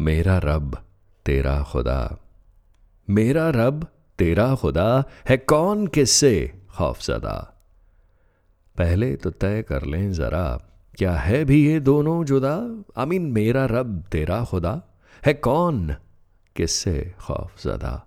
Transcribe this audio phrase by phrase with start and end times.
[0.00, 0.84] मेरा रब
[1.26, 2.18] तेरा खुदा।
[3.10, 3.86] मेरा रब
[4.18, 6.62] तेरा खुदा है कौन किससे?
[6.70, 7.66] खौफजदा।
[8.78, 10.60] पहले तो तय कर लें ज़रा,
[10.94, 12.84] क्या है भी ये दोनों जुदा?
[12.96, 14.82] अमीन मेरा रब तेरा खुदा
[15.26, 15.96] है कौन
[16.56, 17.14] किससे?
[17.20, 18.06] खौफजदा।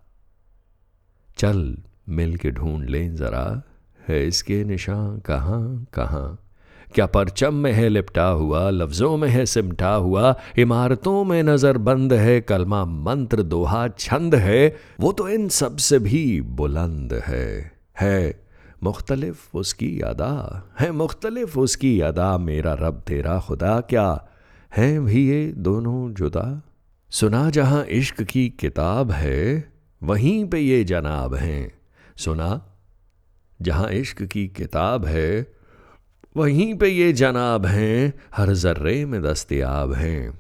[1.38, 1.77] चल
[2.09, 3.61] मिल के ढूंढ लें ज़रा,
[4.07, 6.46] है इसके निशान कहाँ कहाँ?
[6.95, 12.13] क्या परचम में है लिपटा हुआ, लफ्जों में है सिमटा हुआ, इमारतों में नज़र बंद
[12.13, 18.43] है, कलमा मंत्र दोहा छंद है, वो तो इन सबसे भी बुलंद है। है,
[18.83, 24.28] मुख्तलिफ़ उसकी अदा, है मुख्तलिफ़ उसकी अदा, मेरा रब तेरा खुदा, क्या
[24.75, 26.61] है भी ये दोनों जुदा?
[27.09, 29.71] सुना जहाँ इश्क की किताब है,
[30.04, 31.73] वहीं पे ये जनाब हैं।
[32.17, 32.66] सुना,
[33.61, 35.56] जहाँ इश्क की किताब है
[36.38, 40.39] वहीं पे ये जनाब हैं, हर जर्रे में दस्तियाब हैं।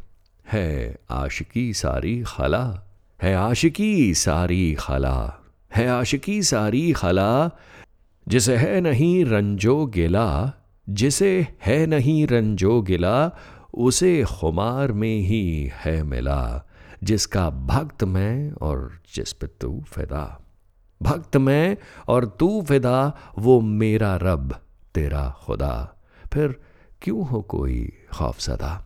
[0.51, 2.83] है आशिकी सारी खला,
[3.21, 5.39] है आशिकी सारी खला,
[5.75, 7.49] है आशिकी सारी खला,
[8.27, 10.53] जिसे है नहीं रंजो गिला,
[10.89, 13.31] जिसे है नहीं रंजो गिला,
[13.73, 16.67] उसे खुमार में ही है मिला,
[17.03, 20.41] जिसका भक्त मैं और जिस पे तू फिदा।
[21.01, 24.61] भक्त मैं और तू फिदा, वो मेरा रब।
[24.97, 25.95] तेरा खुदा।
[26.33, 26.61] फिर
[27.01, 28.83] क्यों हो कोई खौफजदा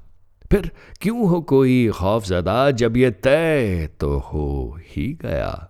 [0.52, 5.70] फिर क्यों हो कोई खौफजदा जब ये तय तो हो ही गया?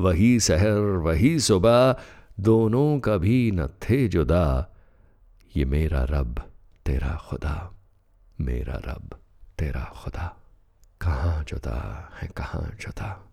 [0.00, 1.96] वही शहर, वही सुबह,
[2.40, 4.68] दोनों कभी न थे जुदा।
[5.56, 6.50] ये मेरा रब,
[6.86, 7.74] तेरा खुदा।
[8.40, 9.18] मेरा रब,
[9.58, 10.36] तेरा खुदा।
[11.00, 13.31] कहाँ जुदा है, कहाँ जुदा?